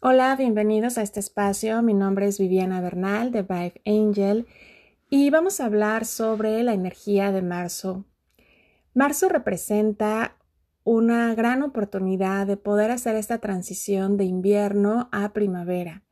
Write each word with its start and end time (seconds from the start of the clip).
Hola, 0.00 0.36
bienvenidos 0.36 0.96
a 0.96 1.02
este 1.02 1.18
espacio. 1.18 1.82
Mi 1.82 1.92
nombre 1.92 2.28
es 2.28 2.38
Viviana 2.38 2.80
Bernal 2.80 3.32
de 3.32 3.42
Vive 3.42 3.82
Angel 3.84 4.46
y 5.10 5.28
vamos 5.30 5.58
a 5.58 5.64
hablar 5.64 6.04
sobre 6.04 6.62
la 6.62 6.72
energía 6.72 7.32
de 7.32 7.42
marzo. 7.42 8.04
Marzo 8.94 9.28
representa 9.28 10.36
una 10.84 11.34
gran 11.34 11.64
oportunidad 11.64 12.46
de 12.46 12.56
poder 12.56 12.92
hacer 12.92 13.16
esta 13.16 13.38
transición 13.38 14.16
de 14.16 14.22
invierno 14.22 15.08
a 15.10 15.32
primavera. 15.32 16.04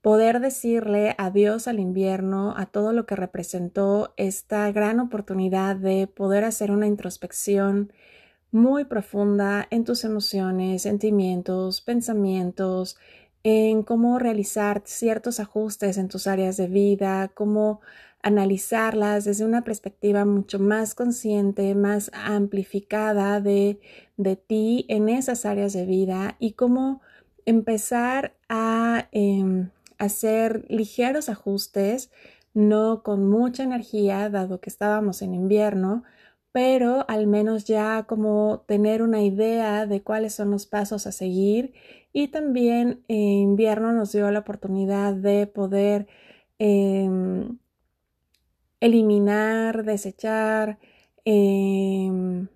Poder 0.00 0.40
decirle 0.40 1.14
adiós 1.18 1.68
al 1.68 1.78
invierno, 1.78 2.52
a 2.56 2.66
todo 2.66 2.92
lo 2.92 3.06
que 3.06 3.14
representó 3.14 4.12
esta 4.16 4.72
gran 4.72 4.98
oportunidad 4.98 5.76
de 5.76 6.08
poder 6.08 6.42
hacer 6.42 6.72
una 6.72 6.88
introspección 6.88 7.92
muy 8.52 8.84
profunda 8.84 9.66
en 9.70 9.84
tus 9.84 10.04
emociones, 10.04 10.82
sentimientos, 10.82 11.80
pensamientos, 11.80 12.96
en 13.42 13.82
cómo 13.82 14.18
realizar 14.18 14.82
ciertos 14.84 15.40
ajustes 15.40 15.98
en 15.98 16.08
tus 16.08 16.26
áreas 16.26 16.56
de 16.56 16.68
vida, 16.68 17.28
cómo 17.34 17.80
analizarlas 18.22 19.24
desde 19.24 19.44
una 19.44 19.64
perspectiva 19.64 20.24
mucho 20.24 20.60
más 20.60 20.94
consciente, 20.94 21.74
más 21.74 22.10
amplificada 22.14 23.40
de, 23.40 23.80
de 24.16 24.36
ti 24.36 24.86
en 24.88 25.08
esas 25.08 25.44
áreas 25.44 25.72
de 25.72 25.86
vida 25.86 26.36
y 26.38 26.52
cómo 26.52 27.00
empezar 27.46 28.34
a 28.48 29.08
em, 29.10 29.70
hacer 29.98 30.64
ligeros 30.68 31.28
ajustes, 31.28 32.10
no 32.54 33.02
con 33.02 33.28
mucha 33.28 33.64
energía, 33.64 34.28
dado 34.28 34.60
que 34.60 34.70
estábamos 34.70 35.22
en 35.22 35.34
invierno, 35.34 36.04
pero 36.52 37.04
al 37.08 37.26
menos 37.26 37.64
ya 37.64 38.04
como 38.04 38.64
tener 38.66 39.02
una 39.02 39.22
idea 39.22 39.86
de 39.86 40.02
cuáles 40.02 40.34
son 40.34 40.50
los 40.50 40.66
pasos 40.66 41.06
a 41.06 41.12
seguir. 41.12 41.72
Y 42.12 42.28
también 42.28 43.04
en 43.08 43.18
invierno 43.18 43.92
nos 43.92 44.12
dio 44.12 44.30
la 44.30 44.40
oportunidad 44.40 45.14
de 45.14 45.46
poder 45.46 46.06
em, 46.58 47.58
eliminar, 48.80 49.84
desechar, 49.84 50.78
em, 51.24 52.48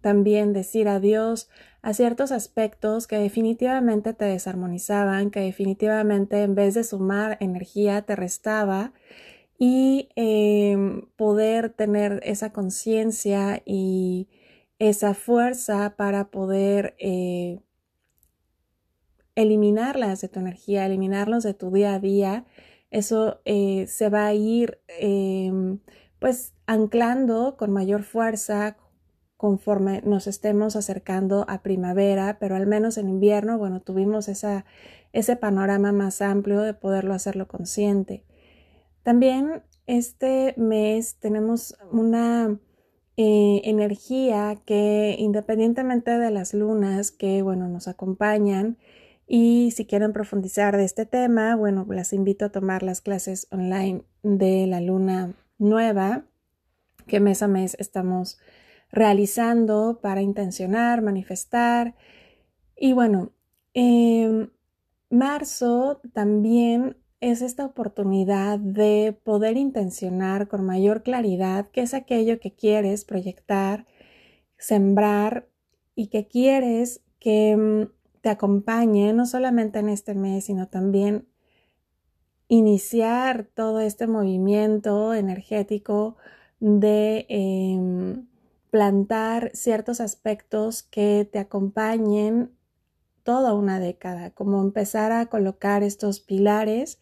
también 0.00 0.52
decir 0.52 0.88
adiós 0.88 1.48
a 1.82 1.94
ciertos 1.94 2.32
aspectos 2.32 3.06
que 3.06 3.18
definitivamente 3.18 4.14
te 4.14 4.24
desarmonizaban, 4.24 5.30
que 5.30 5.40
definitivamente 5.40 6.42
en 6.42 6.54
vez 6.54 6.74
de 6.74 6.84
sumar 6.84 7.36
energía 7.40 8.02
te 8.02 8.16
restaba 8.16 8.92
y 9.64 10.08
em, 10.16 11.06
poder 11.14 11.70
tener 11.70 12.20
esa 12.24 12.52
conciencia 12.52 13.62
y 13.64 14.28
esa 14.80 15.14
fuerza 15.14 15.94
para 15.96 16.32
poder 16.32 16.96
eh, 16.98 17.60
eliminarlas 19.36 20.20
de 20.20 20.28
tu 20.28 20.40
energía, 20.40 20.84
eliminarlos 20.84 21.44
de 21.44 21.54
tu 21.54 21.70
día 21.70 21.94
a 21.94 22.00
día, 22.00 22.44
eso 22.90 23.40
eh, 23.44 23.86
se 23.86 24.08
va 24.08 24.26
a 24.26 24.34
ir 24.34 24.80
em, 24.88 25.78
pues 26.18 26.54
anclando 26.66 27.56
con 27.56 27.70
mayor 27.70 28.02
fuerza 28.02 28.76
conforme 29.36 30.02
nos 30.02 30.26
estemos 30.26 30.74
acercando 30.74 31.44
a 31.48 31.62
primavera, 31.62 32.38
pero 32.40 32.56
al 32.56 32.66
menos 32.66 32.98
en 32.98 33.08
invierno, 33.08 33.58
bueno, 33.58 33.80
tuvimos 33.80 34.26
esa, 34.28 34.64
ese 35.12 35.36
panorama 35.36 35.92
más 35.92 36.20
amplio 36.20 36.62
de 36.62 36.74
poderlo 36.74 37.14
hacerlo 37.14 37.46
consciente. 37.46 38.24
También 39.02 39.62
este 39.86 40.54
mes 40.56 41.16
tenemos 41.18 41.76
una 41.90 42.58
eh, 43.16 43.60
energía 43.64 44.56
que 44.64 45.16
independientemente 45.18 46.18
de 46.18 46.30
las 46.30 46.54
lunas 46.54 47.10
que, 47.10 47.42
bueno, 47.42 47.68
nos 47.68 47.88
acompañan 47.88 48.78
y 49.26 49.70
si 49.72 49.86
quieren 49.86 50.12
profundizar 50.12 50.76
de 50.76 50.84
este 50.84 51.06
tema, 51.06 51.56
bueno, 51.56 51.86
las 51.88 52.12
invito 52.12 52.46
a 52.46 52.52
tomar 52.52 52.82
las 52.82 53.00
clases 53.00 53.48
online 53.50 54.04
de 54.22 54.66
la 54.66 54.80
luna 54.80 55.34
nueva 55.58 56.24
que 57.06 57.20
mes 57.20 57.42
a 57.42 57.48
mes 57.48 57.76
estamos 57.78 58.38
realizando 58.90 60.00
para 60.02 60.22
intencionar, 60.22 61.02
manifestar. 61.02 61.94
Y 62.76 62.92
bueno, 62.92 63.32
en 63.74 64.52
marzo 65.10 66.00
también 66.12 66.96
es 67.22 67.40
esta 67.40 67.64
oportunidad 67.64 68.58
de 68.58 69.16
poder 69.22 69.56
intencionar 69.56 70.48
con 70.48 70.66
mayor 70.66 71.04
claridad 71.04 71.68
qué 71.70 71.82
es 71.82 71.94
aquello 71.94 72.40
que 72.40 72.52
quieres 72.52 73.04
proyectar, 73.04 73.86
sembrar 74.58 75.48
y 75.94 76.08
que 76.08 76.26
quieres 76.26 77.00
que 77.20 77.56
mm, 77.56 77.92
te 78.22 78.28
acompañe 78.28 79.12
no 79.12 79.24
solamente 79.24 79.78
en 79.78 79.88
este 79.88 80.14
mes, 80.14 80.46
sino 80.46 80.66
también 80.66 81.28
iniciar 82.48 83.44
todo 83.54 83.78
este 83.78 84.08
movimiento 84.08 85.14
energético 85.14 86.16
de 86.58 87.24
em, 87.28 88.26
plantar 88.70 89.52
ciertos 89.54 90.00
aspectos 90.00 90.82
que 90.82 91.28
te 91.30 91.38
acompañen 91.38 92.50
toda 93.24 93.54
una 93.54 93.80
década, 93.80 94.30
como 94.30 94.60
empezar 94.60 95.12
a 95.12 95.26
colocar 95.26 95.82
estos 95.82 96.20
pilares 96.20 96.98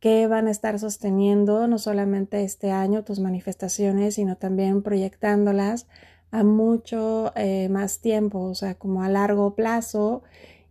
que 0.00 0.26
van 0.26 0.48
a 0.48 0.50
estar 0.50 0.78
sosteniendo 0.78 1.66
no 1.66 1.78
solamente 1.78 2.44
este 2.44 2.70
año 2.70 3.04
tus 3.04 3.20
manifestaciones, 3.20 4.16
sino 4.16 4.36
también 4.36 4.82
proyectándolas 4.82 5.86
a 6.30 6.42
mucho 6.42 7.32
eh, 7.36 7.68
más 7.70 8.00
tiempo, 8.00 8.40
o 8.40 8.54
sea, 8.54 8.74
como 8.74 9.02
a 9.02 9.08
largo 9.08 9.54
plazo 9.54 10.22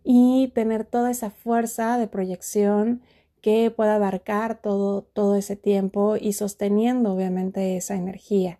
y 0.04 0.52
tener 0.54 0.84
toda 0.84 1.10
esa 1.10 1.30
fuerza 1.30 1.98
de 1.98 2.06
proyección 2.06 3.02
que 3.40 3.70
pueda 3.70 3.96
abarcar 3.96 4.60
todo, 4.60 5.02
todo 5.02 5.36
ese 5.36 5.56
tiempo 5.56 6.16
y 6.16 6.34
sosteniendo 6.34 7.12
obviamente 7.14 7.76
esa 7.76 7.94
energía. 7.96 8.58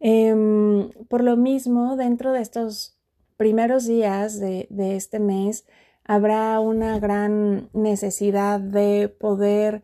Em, 0.00 0.90
por 1.08 1.22
lo 1.22 1.36
mismo, 1.36 1.96
dentro 1.96 2.32
de 2.32 2.40
estos 2.40 2.99
primeros 3.40 3.86
días 3.86 4.38
de, 4.38 4.68
este 4.68 5.18
mes 5.18 5.64
habrá 6.04 6.60
una 6.60 6.98
gran 6.98 7.70
necesidad 7.72 8.60
de 8.60 9.08
poder 9.08 9.82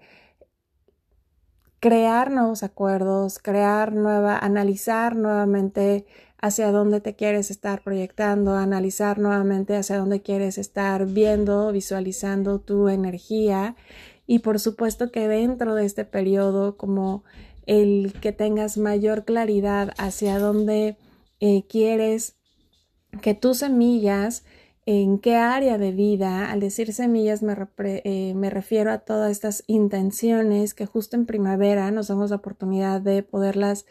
crear 1.81 2.31
nuevos 2.31 2.63
acuerdos, 2.63 3.39
crear 3.39 3.95
nueva, 3.95 4.37
analizar 4.37 5.17
nuevamente 5.17 6.05
hacia 6.39 6.71
dónde 6.71 7.01
te 7.01 7.17
quieres 7.17 7.51
estar 7.51 7.83
proyectando, 7.83 8.57
analizar 8.57 9.19
nuevamente 9.19 9.75
hacia 9.75 9.97
dónde 9.97 10.21
quieres 10.21 10.59
estar 10.59 11.07
viendo, 11.07 11.73
visualizando 11.73 12.61
tu 12.61 12.91
energía. 12.91 13.75
Y 14.27 14.41
por 14.41 14.61
supuesto 14.61 15.11
que 15.11 15.29
dentro 15.29 15.75
de 15.75 15.87
este 15.87 16.05
periodo 16.05 16.77
como 16.77 17.25
el 17.65 18.13
que 18.21 18.33
tengas 18.33 18.77
mayor 18.77 19.25
claridad 19.25 19.95
hacia 19.97 20.39
dónde 20.39 20.99
eh, 21.41 21.65
quieres 21.67 22.37
que 23.21 23.35
tus 23.35 23.59
semillas, 23.59 24.45
en 24.87 25.19
qué 25.19 25.35
área 25.35 25.79
de 25.79 25.91
vida, 25.91 26.51
al 26.51 26.61
decir 26.61 26.93
semillas 26.93 27.43
me, 27.43 27.57
eh, 27.79 28.35
me, 28.35 28.51
refiero 28.51 28.93
a 28.93 28.99
todas 28.99 29.33
estas 29.33 29.65
intenciones 29.67 30.75
que 30.75 30.87
justo 30.87 31.17
en 31.17 31.27
primavera 31.27 31.91
nos 31.91 32.07
damos 32.09 32.31
la 32.31 32.37
oportunidad 32.37 33.01
de 33.01 33.25
poderlas 33.25 33.87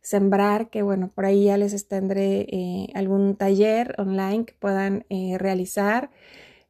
sembrar, 0.00 0.68
que 0.70 0.82
bueno, 0.82 1.10
por 1.14 1.24
ahí 1.24 1.44
ya 1.44 1.56
les 1.56 1.86
tendré 1.86 2.46
eh, 2.50 2.88
algún 2.94 3.36
taller 3.36 3.94
online 3.98 4.44
que 4.44 4.54
puedan 4.58 5.04
eh, 5.08 5.36
realizar 5.38 6.10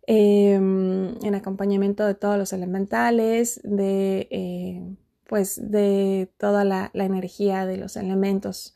em, 0.07 1.15
en 1.25 1.35
acompañamiento 1.35 2.07
de 2.07 2.15
todos 2.15 2.37
los 2.37 2.53
elementales, 2.53 3.61
de 3.65 4.97
pues 5.27 5.61
de 5.71 6.29
toda 6.39 6.65
la 6.65 6.91
energía 6.93 7.65
de 7.65 7.77
los 7.77 7.97
elementos 7.97 8.75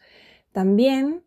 también 0.53 1.25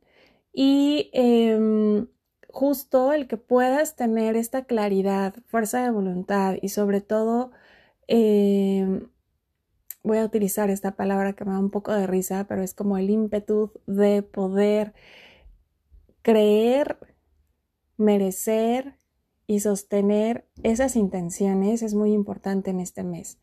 y 0.59 1.12
em, 1.13 2.07
justo 2.50 3.13
el 3.13 3.28
que 3.28 3.38
puedas 3.38 3.95
tener 3.95 4.35
esta 4.35 4.66
claridad, 4.66 5.35
fuerza 5.46 5.84
de 5.84 5.91
voluntad 5.91 6.55
y 6.59 6.70
sobre 6.70 6.99
todo, 6.99 7.52
em, 8.08 9.08
voy 10.03 10.17
a 10.17 10.26
utilizar 10.26 10.72
esta 10.72 10.96
palabra 10.96 11.34
que 11.34 11.46
me 11.46 11.52
da 11.52 11.59
un 11.59 11.70
poco 11.70 11.93
de 11.93 12.08
risa, 12.08 12.47
pero 12.49 12.64
es 12.64 12.73
como 12.73 12.97
el 12.97 13.11
ímpetu 13.11 13.72
de 13.85 14.23
poder 14.23 14.96
creer, 16.23 16.97
merecer 17.97 18.96
y 19.46 19.59
sostener 19.59 20.47
esas 20.64 20.96
intenciones 20.96 21.84
es 21.84 21.93
muy 21.93 22.14
importante 22.14 22.72
en 22.72 22.79
este 22.79 23.03
mes. 23.03 23.37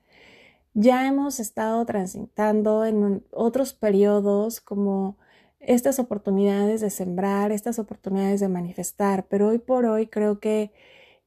Ya 0.75 1.07
hemos 1.07 1.39
estado 1.39 1.87
transitando 1.87 2.85
en 2.85 3.25
otros 3.31 3.73
periodos 3.73 4.61
como 4.61 5.17
estas 5.67 5.99
oportunidades 5.99 6.81
de 6.81 6.91
sembrar, 6.91 7.53
estas 7.53 7.79
oportunidades 7.79 8.41
de 8.41 8.49
manifestar, 8.49 9.27
pero 9.29 9.49
hoy 9.49 9.59
por 9.59 9.87
hoy 9.87 10.07
creo 10.07 10.41
que 10.41 10.73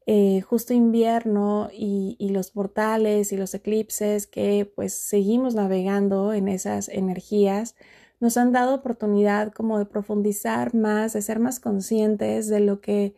eh, 0.06 0.42
justo 0.42 0.74
invierno 0.74 1.69
y, 1.74 2.16
y, 2.19 2.30
los 2.30 2.51
portales 2.51 3.34
y 3.34 3.38
los 3.38 3.54
eclipses 3.54 4.25
que 4.25 4.72
pues 4.75 4.94
seguimos 4.94 5.54
navegando 5.56 6.34
en 6.34 6.48
esas 6.48 6.88
energías 6.88 7.75
nos 8.19 8.38
han 8.38 8.51
dado 8.51 8.75
oportunidad 8.75 9.51
como 9.51 9.80
de 9.80 9.86
profundizar 9.86 10.74
más, 10.74 11.13
de 11.13 11.22
ser 11.22 11.39
más 11.39 11.60
conscientes 11.60 12.48
de 12.48 12.62
lo 12.62 12.81
que 12.81 13.16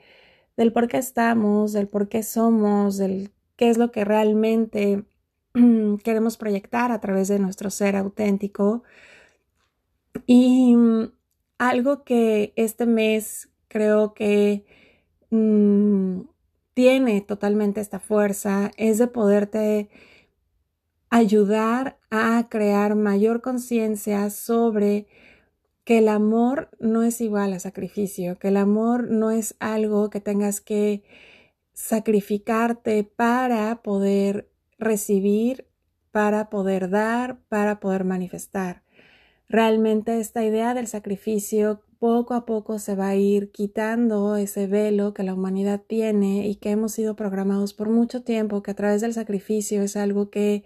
del 0.57 0.73
por 0.73 0.89
qué 0.89 0.97
estamos, 0.97 1.71
del 1.73 1.87
por 1.87 2.09
qué 2.09 2.21
somos, 2.21 2.97
del 2.97 3.31
qué 3.55 3.69
es 3.69 3.77
lo 3.77 3.91
que 3.91 4.03
realmente 4.03 5.05
queremos 6.03 6.37
proyectar 6.37 6.91
a 6.91 6.99
través 6.99 7.29
de 7.29 7.39
nuestro 7.39 7.69
ser 7.69 7.95
auténtico. 7.95 8.83
Y 10.25 10.68
algo 11.59 12.03
que 12.03 12.53
este 12.55 12.87
mes 12.87 13.49
creo 13.67 14.15
que 14.15 14.65
mm, 15.29 16.21
tiene 16.73 17.21
totalmente 17.21 17.81
esta 17.81 17.99
fuerza 17.99 18.71
es 18.77 18.97
de 18.97 19.07
poderte 19.07 19.89
ayudar 21.09 21.99
a 22.09 22.47
crear 22.49 22.95
mayor 22.95 23.41
conciencia 23.41 24.29
sobre 24.29 25.07
que 25.83 25.97
el 25.99 26.07
amor 26.07 26.69
no 26.79 27.03
es 27.03 27.19
igual 27.19 27.53
a 27.53 27.59
sacrificio, 27.59 28.37
que 28.39 28.49
el 28.49 28.57
amor 28.57 29.09
no 29.09 29.31
es 29.31 29.55
algo 29.59 30.09
que 30.09 30.21
tengas 30.21 30.61
que 30.61 31.03
sacrificarte 31.73 33.03
para 33.03 33.81
poder 33.81 34.49
recibir, 34.77 35.67
para 36.11 36.49
poder 36.49 36.89
dar, 36.89 37.39
para 37.49 37.79
poder 37.79 38.03
manifestar. 38.05 38.83
Realmente 39.49 40.19
esta 40.19 40.45
idea 40.45 40.75
del 40.75 40.85
sacrificio 40.85 41.81
poco 41.97 42.35
a 42.35 42.45
poco 42.45 42.77
se 42.77 42.95
va 42.95 43.09
a 43.09 43.15
ir 43.15 43.51
quitando 43.51 44.37
ese 44.37 44.67
velo 44.67 45.15
que 45.15 45.23
la 45.23 45.33
humanidad 45.33 45.81
tiene 45.85 46.47
y 46.47 46.55
que 46.55 46.69
hemos 46.69 46.93
sido 46.93 47.15
programados 47.15 47.73
por 47.73 47.89
mucho 47.89 48.21
tiempo, 48.23 48.61
que 48.61 48.71
a 48.71 48.75
través 48.75 49.01
del 49.01 49.13
sacrificio 49.13 49.81
es 49.81 49.97
algo 49.97 50.29
que 50.29 50.63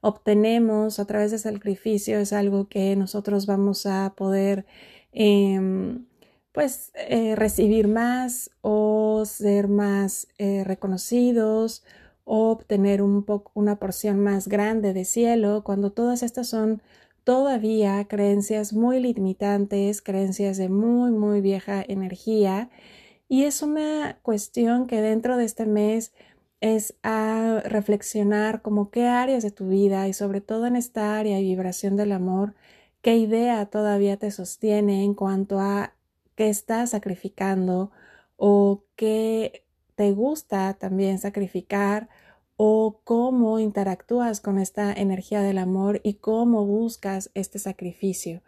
obtenemos 0.00 0.98
a 0.98 1.06
través 1.06 1.30
del 1.32 1.40
sacrificio, 1.40 2.18
es 2.18 2.32
algo 2.32 2.68
que 2.68 2.96
nosotros 2.96 3.46
vamos 3.46 3.84
a 3.84 4.14
poder 4.16 4.64
em, 5.12 6.06
pues 6.52 6.92
eh, 6.94 7.36
recibir 7.36 7.88
más 7.88 8.50
o 8.62 9.24
ser 9.26 9.68
más 9.68 10.28
eh, 10.38 10.64
reconocidos 10.64 11.84
o 12.24 12.50
obtener 12.50 13.02
una 13.02 13.78
porción 13.78 14.18
más 14.20 14.48
grande 14.48 14.94
de 14.94 15.04
cielo 15.04 15.62
cuando 15.62 15.92
todas 15.92 16.22
estas 16.22 16.48
son 16.48 16.80
todavía 17.24 18.06
creencias 18.06 18.72
muy 18.72 19.00
limitantes, 19.00 20.02
creencias 20.02 20.56
de 20.58 20.68
muy, 20.68 21.10
muy 21.10 21.40
vieja 21.40 21.82
energía. 21.86 22.70
Y 23.28 23.44
es 23.44 23.62
una 23.62 24.18
cuestión 24.22 24.86
que 24.86 25.00
dentro 25.00 25.36
de 25.36 25.44
este 25.44 25.66
mes 25.66 26.12
es 26.60 26.94
a 27.02 27.62
reflexionar 27.64 28.62
como 28.62 28.90
qué 28.90 29.06
áreas 29.06 29.42
de 29.42 29.50
tu 29.50 29.68
vida 29.68 30.08
y 30.08 30.12
sobre 30.12 30.40
todo 30.40 30.66
en 30.66 30.76
esta 30.76 31.18
área 31.18 31.40
y 31.40 31.44
vibración 31.44 31.96
del 31.96 32.12
amor, 32.12 32.54
qué 33.02 33.16
idea 33.16 33.66
todavía 33.66 34.16
te 34.18 34.30
sostiene 34.30 35.04
en 35.04 35.14
cuanto 35.14 35.60
a 35.60 35.94
qué 36.36 36.48
estás 36.48 36.90
sacrificando 36.90 37.90
o 38.36 38.84
qué 38.96 39.64
te 39.94 40.12
gusta 40.12 40.74
también 40.74 41.18
sacrificar 41.18 42.08
o 42.56 43.00
cómo 43.04 43.58
interactúas 43.58 44.40
con 44.40 44.58
esta 44.58 44.92
energía 44.92 45.40
del 45.42 45.58
amor 45.58 46.00
y 46.04 46.14
cómo 46.14 46.66
buscas 46.66 47.30
este 47.34 47.58
sacrificio. 47.58 48.42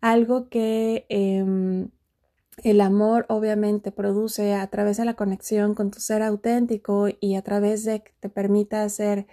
Algo 0.00 0.48
que 0.48 1.06
em, 1.08 1.90
el 2.62 2.80
amor 2.80 3.26
obviamente 3.28 3.90
produce 3.92 4.54
a 4.54 4.66
través 4.68 4.96
de 4.96 5.04
la 5.04 5.14
conexión 5.14 5.74
con 5.74 5.90
tu 5.90 6.00
ser 6.00 6.22
auténtico 6.22 7.08
y 7.20 7.36
a 7.36 7.42
través 7.42 7.84
de 7.84 8.02
que 8.02 8.12
te 8.20 8.28
permita 8.28 8.84
hacer 8.84 9.26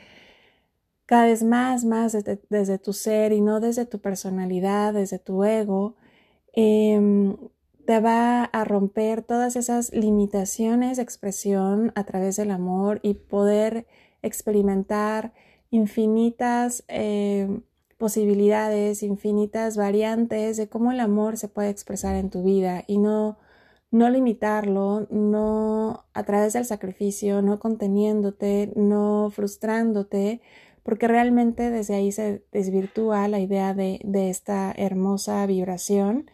cada 1.06 1.26
vez 1.26 1.44
más, 1.44 1.84
más 1.84 2.14
desde, 2.50 2.78
tu 2.78 2.94
ser 2.94 3.34
y 3.34 3.42
no 3.42 3.60
desde 3.60 3.86
tu 3.86 4.00
personalidad, 4.00 4.94
desde 4.94 5.20
tu 5.20 5.44
ego, 5.44 5.96
em, 6.54 7.36
te 7.86 8.00
va 8.00 8.46
a 8.46 8.64
romper 8.64 9.22
todas 9.22 9.56
esas 9.56 9.92
limitaciones 9.94 10.98
de 10.98 11.04
expresión 11.04 11.92
a 11.96 12.06
través 12.06 12.38
del 12.38 12.52
amor 12.52 13.00
y 13.04 13.16
poder 13.16 13.88
experimentar 14.22 15.34
infinitas 15.72 16.84
eh, 16.88 17.62
posibilidades, 17.98 19.04
infinitas 19.04 19.78
variantes 19.78 20.58
de 20.58 20.68
cómo 20.68 20.92
el 20.92 21.00
amor 21.00 21.38
se 21.38 21.48
puede 21.48 21.70
expresar 21.70 22.16
en 22.16 22.30
tu 22.30 22.44
vida 22.44 22.84
y 22.88 22.98
no, 22.98 23.38
no 23.92 24.10
limitarlo, 24.10 25.08
no 25.12 26.06
a 26.14 26.24
través 26.24 26.54
del 26.54 26.66
sacrificio, 26.66 27.42
no 27.42 27.60
conteniéndote, 27.60 28.74
no 28.76 29.30
frustrándote, 29.32 30.42
porque 30.84 31.08
realmente 31.08 31.70
desde 31.70 31.96
ahí 31.96 32.12
se 32.12 32.44
desvirtúa 32.52 33.28
la 33.28 33.40
idea 33.40 33.74
de, 33.74 34.00
esta 34.30 34.74
hermosa 34.76 35.46
vibración 35.46 36.30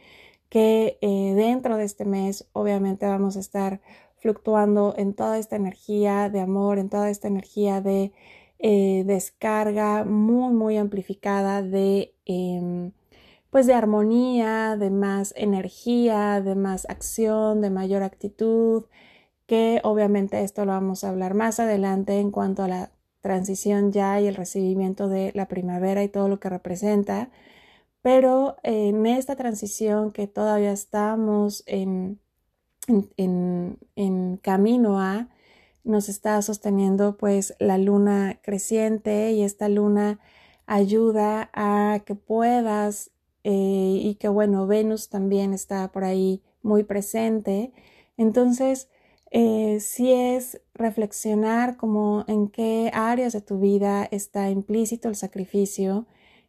que 0.49 0.97
eh, 1.01 1.33
dentro 1.35 1.75
de 1.75 1.83
este 1.83 2.05
mes 2.05 2.47
obviamente 2.53 3.05
vamos 3.05 3.35
a 3.35 3.41
estar 3.41 3.81
fluctuando 4.27 4.93
en 4.97 5.13
toda 5.13 5.37
esta 5.37 5.55
energía 5.55 6.29
de 6.29 6.41
amor, 6.41 6.79
en 6.79 6.89
toda 6.89 7.09
esta 7.09 7.29
energía 7.29 7.79
de 7.79 8.11
eh, 8.59 9.03
descarga 9.05 10.03
muy, 10.03 10.53
muy 10.53 10.75
amplificada 10.75 11.61
de, 11.61 12.13
em, 12.25 12.91
pues 13.49 13.67
de 13.67 13.73
armonía, 13.73 14.75
de 14.77 14.89
más 14.89 15.33
energía, 15.37 16.41
de 16.41 16.55
más 16.55 16.89
acción, 16.89 17.61
de 17.61 17.69
mayor 17.69 18.03
actitud, 18.03 18.85
que 19.45 19.79
obviamente 19.83 20.43
esto 20.43 20.65
lo 20.65 20.73
vamos 20.73 21.05
a 21.05 21.09
hablar 21.09 21.33
más 21.33 21.61
adelante 21.61 22.19
en 22.19 22.31
cuanto 22.31 22.63
a 22.63 22.67
la 22.67 22.91
transición 23.21 23.93
ya 23.93 24.19
y 24.19 24.27
el 24.27 24.35
recibimiento 24.35 25.07
de 25.07 25.31
la 25.35 25.47
primavera 25.47 26.03
y 26.03 26.09
todo 26.09 26.27
lo 26.27 26.39
que 26.41 26.49
representa. 26.49 27.29
Pero 28.01 28.57
en 28.63 29.05
esta 29.05 29.35
transición 29.37 30.11
que 30.11 30.27
todavía 30.27 30.71
estamos 30.73 31.63
en, 31.67 32.19
en, 32.87 34.39
camino 34.41 34.99
a, 34.99 35.29
nos 35.83 36.09
está 36.09 36.41
sosteniendo 36.41 37.17
pues 37.17 37.55
la 37.59 37.77
luna 37.77 38.39
creciente 38.41 39.31
y 39.31 39.43
esta 39.43 39.69
luna 39.69 40.19
ayuda 40.65 41.49
a 41.53 42.01
que 42.05 42.15
puedas 42.15 43.11
eh, 43.43 43.99
y 44.01 44.15
que 44.15 44.27
bueno, 44.27 44.67
Venus 44.67 45.09
también 45.09 45.53
está 45.53 45.91
por 45.91 46.03
ahí 46.03 46.41
muy 46.61 46.83
presente. 46.83 47.71
Entonces, 48.17 48.89
eh, 49.31 49.79
si 49.79 50.11
es 50.11 50.61
reflexionar 50.73 51.77
como 51.77 52.25
en 52.27 52.49
qué 52.49 52.91
áreas 52.93 53.33
de 53.33 53.41
tu 53.41 53.59
vida 53.59 54.07
está 54.11 54.49
implícito 54.49 55.09
el 55.09 55.15
sacrificio, 55.15 56.07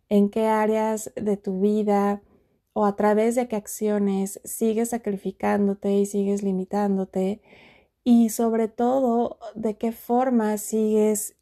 en 0.08 0.30
qué 0.30 0.46
áreas 0.46 1.12
de 1.16 1.36
tu 1.36 1.60
vida 1.60 2.22
o 2.78 2.84
a 2.84 2.94
través 2.94 3.34
de 3.34 3.48
qué 3.48 3.56
acciones 3.56 4.40
sigues 4.44 4.90
sacrificándote 4.90 5.94
y 5.94 6.06
sigues 6.06 6.44
limitándote 6.44 7.42
y 8.04 8.28
sobre 8.28 8.68
todo 8.68 9.40
de 9.56 9.76
qué 9.76 9.90
forma 9.90 10.56
sigues 10.58 11.34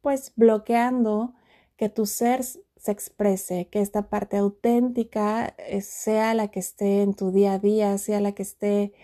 pues 0.00 0.32
bloqueando 0.34 1.34
que 1.76 1.90
tu 1.90 2.06
ser 2.06 2.42
se 2.42 2.90
exprese, 2.90 3.68
que 3.68 3.82
esta 3.82 4.08
parte 4.08 4.38
auténtica 4.38 5.54
eh, 5.58 5.82
sea 5.82 6.32
la 6.32 6.48
que 6.48 6.60
esté 6.60 7.02
en 7.02 7.12
tu 7.12 7.32
día 7.32 7.52
a 7.52 7.58
día, 7.58 7.98
sea 7.98 8.22
la 8.22 8.32
que 8.32 8.42
esté 8.42 8.94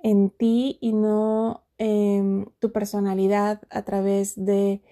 en 0.00 0.30
ti 0.30 0.76
y 0.80 0.92
no 0.92 1.62
en 1.78 2.50
tu 2.58 2.72
personalidad 2.72 3.62
a 3.70 3.82
través 3.82 4.34
de 4.44 4.82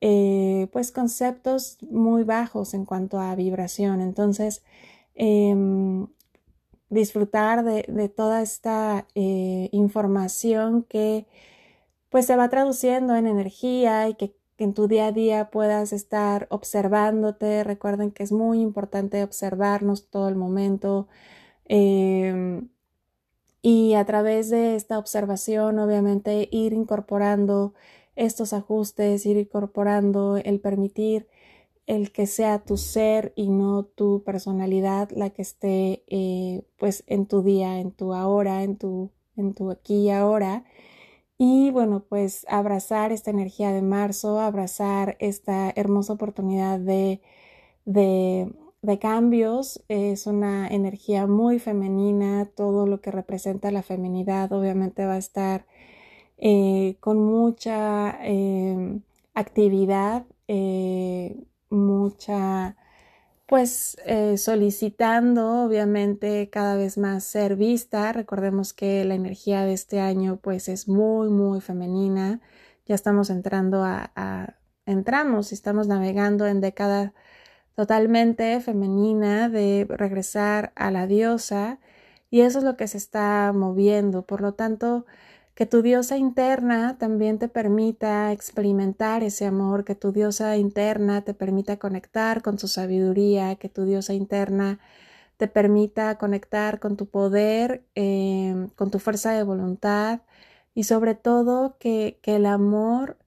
eh, 0.00 0.68
pues 0.72 0.92
conceptos 0.92 1.76
muy 1.90 2.22
bajos 2.24 2.72
en 2.72 2.86
cuanto 2.86 3.20
a 3.20 3.34
vibración. 3.34 4.00
Entonces, 4.00 4.62
Em, 5.18 6.06
disfrutar 6.90 7.64
de, 7.64 8.08
toda 8.08 8.42
esta 8.42 9.06
eh, 9.14 9.68
información 9.72 10.84
que 10.84 11.26
pues 12.10 12.26
se 12.26 12.36
va 12.36 12.48
traduciendo 12.48 13.16
en 13.16 13.26
energía 13.26 14.08
y 14.08 14.14
que, 14.14 14.34
en 14.58 14.74
tu 14.74 14.88
día 14.88 15.08
a 15.08 15.12
día 15.12 15.50
puedas 15.50 15.92
estar 15.92 16.46
observándote. 16.50 17.64
Recuerden 17.64 18.10
que 18.12 18.22
es 18.24 18.32
muy 18.32 18.60
importante 18.60 19.22
observarnos 19.24 20.08
todo 20.08 20.28
el 20.28 20.36
momento. 20.36 21.08
Em, 21.66 22.68
y 23.62 23.94
a 23.94 24.04
través 24.06 24.50
de 24.50 24.76
esta 24.76 24.98
observación, 24.98 25.78
obviamente, 25.78 26.48
ir 26.52 26.72
incorporando 26.72 27.74
estos 28.16 28.52
ajustes, 28.52 29.26
ir 29.26 29.36
incorporando 29.38 30.38
el 30.38 30.60
permitir 30.60 31.28
el 31.88 32.12
que 32.12 32.26
sea 32.26 32.60
tu 32.60 32.76
ser 32.76 33.32
y 33.34 33.48
no 33.48 33.82
tu 33.84 34.22
personalidad 34.22 35.10
la 35.10 35.30
que 35.30 35.42
esté 35.42 36.04
eh, 36.08 36.62
pues 36.76 37.02
en 37.06 37.26
tu 37.26 37.42
día, 37.42 37.80
en 37.80 37.92
tu 37.92 38.12
ahora, 38.14 38.62
en 38.62 38.76
tu, 38.76 39.10
en 39.36 39.54
tu 39.54 39.70
aquí 39.70 39.94
y 40.04 40.10
ahora. 40.10 40.64
Y 41.38 41.70
bueno, 41.70 42.04
pues 42.08 42.46
abrazar 42.48 43.12
esta 43.12 43.30
energía 43.30 43.72
de 43.72 43.82
marzo, 43.82 44.38
abrazar 44.40 45.16
esta 45.18 45.72
hermosa 45.76 46.12
oportunidad 46.14 46.78
de, 46.78 47.22
de, 47.86 48.52
cambios. 49.00 49.82
Es 49.88 50.26
una 50.26 50.68
energía 50.68 51.26
muy 51.26 51.58
femenina, 51.58 52.46
todo 52.54 52.86
lo 52.86 53.00
que 53.00 53.10
representa 53.12 53.70
la 53.70 53.82
feminidad 53.82 54.52
obviamente 54.52 55.06
va 55.06 55.14
a 55.14 55.18
estar 55.18 55.66
eh, 56.38 56.96
con 57.00 57.18
mucha 57.24 58.18
eh, 58.24 59.00
actividad 59.34 60.26
mucha 61.70 62.76
pues 63.46 63.96
eh, 64.04 64.36
solicitando 64.36 65.64
obviamente 65.64 66.50
cada 66.50 66.76
vez 66.76 66.98
más 66.98 67.24
ser 67.24 67.56
vista. 67.56 68.12
Recordemos 68.12 68.74
que 68.74 69.04
la 69.06 69.14
energía 69.14 69.64
de 69.64 69.72
este 69.72 70.00
año 70.00 70.38
pues 70.42 70.68
es 70.68 70.86
muy, 70.88 71.30
muy 71.30 71.62
femenina. 71.62 72.40
Ya 72.86 72.94
estamos 72.94 73.30
entrando 73.30 73.84
a, 73.84 74.12
a 74.16 74.56
entramos 74.86 75.52
y 75.52 75.54
estamos 75.54 75.88
navegando 75.88 76.46
en 76.46 76.60
década 76.60 77.14
totalmente 77.74 78.60
femenina 78.60 79.48
de 79.48 79.86
regresar 79.88 80.72
a 80.76 80.90
la 80.90 81.06
diosa 81.06 81.78
y 82.30 82.42
eso 82.42 82.58
es 82.58 82.64
lo 82.64 82.76
que 82.76 82.88
se 82.88 82.98
está 82.98 83.52
moviendo. 83.54 84.26
Por 84.26 84.42
lo 84.42 84.54
tanto, 84.54 85.06
que 85.58 85.66
tu 85.66 85.82
diosa 85.82 86.16
interna 86.16 86.98
también 86.98 87.40
te 87.40 87.48
permita 87.48 88.30
experimentar 88.30 89.24
ese 89.24 89.44
amor, 89.44 89.84
que 89.84 89.96
tu 89.96 90.12
diosa 90.12 90.56
interna 90.56 91.22
te 91.22 91.34
permita 91.34 91.78
conectar 91.78 92.42
con 92.42 92.60
su 92.60 92.68
sabiduría, 92.68 93.56
que 93.56 93.68
tu 93.68 93.84
diosa 93.84 94.14
interna 94.14 94.78
te 95.36 95.48
permita 95.48 96.16
conectar 96.16 96.78
con 96.78 96.96
tu 96.96 97.06
poder, 97.06 97.84
eh, 97.96 98.68
con 98.76 98.92
tu 98.92 99.00
fuerza 99.00 99.32
de 99.32 99.42
voluntad 99.42 100.20
y 100.74 100.84
sobre 100.84 101.16
todo 101.16 101.76
que, 101.80 102.20
que 102.22 102.36
el 102.36 102.46
amor 102.46 103.18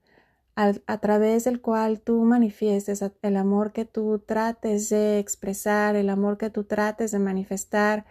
a, 0.55 0.73
a, 0.88 0.97
través 1.00 1.43
del 1.43 1.59
cual 1.59 2.00
tú 2.00 2.23
manifiestes, 2.23 3.03
el 3.23 3.35
amor 3.38 3.73
que 3.73 3.83
tú 3.83 4.19
trates 4.19 4.89
de 4.89 5.19
expresar, 5.19 5.97
el 5.97 6.09
amor 6.09 6.38
que 6.38 6.50
tú 6.50 6.63
trates 6.63 7.11
de 7.11 7.19
manifestar, 7.19 8.05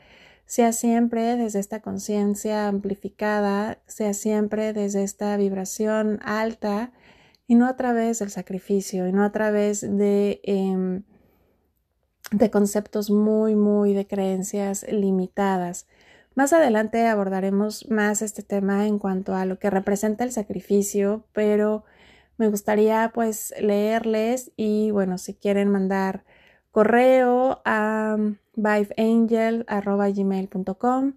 sea 0.50 0.73
siempre 0.73 1.37
desde 1.37 1.61
esta 1.61 1.78
conciencia 1.78 2.66
amplificada, 2.66 3.78
sea 3.87 4.12
siempre 4.14 4.73
desde 4.73 5.04
esta 5.04 5.37
vibración 5.37 6.19
alta 6.25 6.90
y 7.47 7.54
no 7.54 7.69
a 7.69 7.76
través 7.76 8.19
del 8.19 8.30
sacrificio 8.30 9.07
y 9.07 9.12
no 9.12 9.23
a 9.23 9.30
través 9.30 9.80
de, 9.83 10.40
eh, 10.42 11.02
de 12.33 12.50
conceptos 12.50 13.12
muy, 13.12 13.54
muy 13.54 13.95
de 13.95 14.09
creencias 14.09 14.85
limitadas. 14.90 15.87
Más 16.35 16.52
adelante 16.52 17.07
abordaremos 17.07 17.88
más 17.88 18.21
este 18.21 18.42
tema 18.42 18.88
en 18.88 18.99
cuanto 18.99 19.37
a 19.37 19.45
lo 19.45 19.61
que 19.61 19.71
representa 19.71 20.25
el 20.25 20.33
sacrificio, 20.33 21.23
pero 21.33 21.85
me 22.38 22.49
gustaría 22.49 23.12
pues 23.14 23.54
leerles 23.61 24.50
y 24.57 24.90
bueno, 24.90 25.16
si 25.16 25.33
quieren 25.33 25.69
mandar 25.69 26.25
correo 26.71 27.61
a 27.65 28.17
vibeangel.gmail.com 28.55 31.15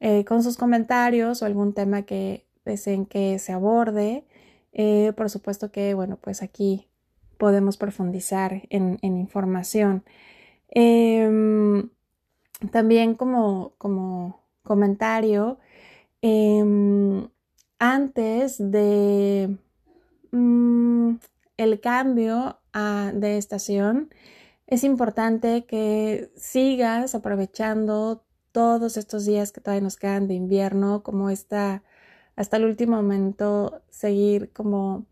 eh, 0.00 0.24
con 0.24 0.42
sus 0.42 0.56
comentarios 0.56 1.42
o 1.42 1.46
algún 1.46 1.74
tema 1.74 2.02
que 2.02 2.46
deseen 2.64 3.06
que 3.06 3.38
se 3.38 3.52
aborde. 3.52 4.24
Eh, 4.72 5.12
por 5.16 5.30
supuesto 5.30 5.70
que, 5.72 5.94
bueno, 5.94 6.18
pues 6.20 6.42
aquí 6.42 6.88
podemos 7.36 7.76
profundizar 7.76 8.62
en, 8.70 8.98
información. 9.02 10.04
Em, 10.68 11.90
también 12.72 13.14
como, 13.14 13.74
como 13.78 14.40
comentario, 14.62 15.58
em, 16.22 17.28
antes 17.78 18.56
de 18.58 19.56
mm, 20.32 21.14
el 21.56 21.80
cambio 21.80 22.58
de 23.14 23.38
estación, 23.38 24.10
es 24.68 24.84
importante 24.84 25.64
que 25.64 26.30
sigas 26.36 27.14
aprovechando 27.14 28.24
todos 28.52 28.98
estos 28.98 29.24
días 29.24 29.50
que 29.50 29.62
todavía 29.62 29.82
nos 29.82 29.96
quedan 29.96 30.28
de 30.28 30.34
invierno, 30.34 31.02
como 31.02 31.30
está 31.30 31.82
hasta 32.36 32.58
el 32.58 32.66
último 32.66 32.96
momento, 32.96 33.82
seguir 33.90 34.52
como 34.52 35.06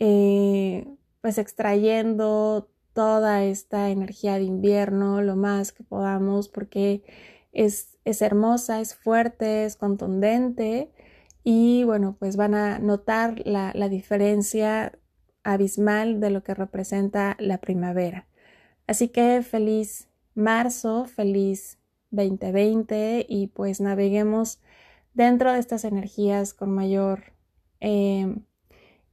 eh, 0.00 0.86
pues 1.20 1.38
extrayendo 1.38 2.70
toda 2.92 3.44
esta 3.44 3.90
energía 3.90 4.34
de 4.34 4.44
invierno 4.44 5.22
lo 5.22 5.36
más 5.36 5.72
que 5.72 5.84
podamos 5.84 6.48
porque 6.48 7.04
es, 7.52 7.98
es 8.04 8.20
hermosa, 8.22 8.80
es 8.80 8.96
fuerte, 8.96 9.64
es 9.64 9.76
contundente 9.76 10.90
y 11.44 11.84
bueno, 11.84 12.16
pues 12.18 12.36
van 12.36 12.54
a 12.54 12.78
notar 12.80 13.46
la, 13.46 13.72
la 13.74 13.88
diferencia 13.88 14.98
abismal 15.44 16.20
de 16.20 16.30
lo 16.30 16.42
que 16.42 16.54
representa 16.54 17.36
la 17.38 17.58
primavera. 17.58 18.27
Así 18.88 19.08
que 19.08 19.42
feliz 19.42 20.08
marzo, 20.34 21.04
feliz 21.04 21.78
2020 22.10 23.26
y 23.28 23.48
pues 23.48 23.82
naveguemos 23.82 24.60
dentro 25.12 25.52
de 25.52 25.58
estas 25.58 25.84
energías 25.84 26.54
con 26.54 26.70
mayor 26.70 27.34
eh, 27.80 28.34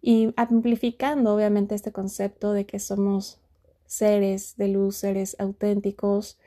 y 0.02 0.34
amplificando 0.38 1.36
obviamente 1.36 1.76
este 1.76 1.92
concepto 1.92 2.54
de 2.54 2.66
que 2.66 2.80
somos 2.80 3.42
seres 3.86 4.56
de 4.56 4.70
luz, 4.70 4.96
seres 4.96 5.36
auténticos 5.40 6.40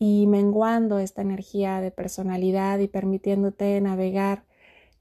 y 0.00 0.26
menguando 0.26 0.98
esta 0.98 1.22
energía 1.22 1.80
de 1.80 1.92
personalidad 1.92 2.80
y 2.80 2.88
permitiéndote 2.88 3.80
navegar 3.80 4.46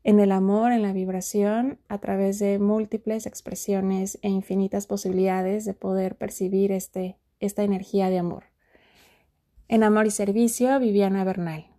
en 0.03 0.19
el 0.19 0.31
amor, 0.31 0.73
en 0.73 0.83
la 0.83 0.93
vibración, 0.93 1.79
a 1.87 1.97
través 1.97 2.37
de 2.37 2.59
múltiples 2.59 3.25
expresiones 3.25 4.19
e 4.21 4.29
infinitas 4.29 4.85
posibilidades 4.85 5.65
de 5.65 5.73
poder 5.73 6.17
percibir 6.17 6.71
este 6.71 7.17
esta 7.45 7.63
energía 7.63 8.09
de 8.09 8.19
amor. 8.19 8.45
En 9.67 9.83
Amor 9.83 10.05
y 10.07 10.11
Servicio, 10.11 10.79
Viviana 10.79 11.23
Bernal. 11.23 11.72